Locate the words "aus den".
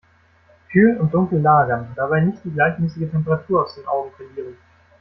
3.65-3.85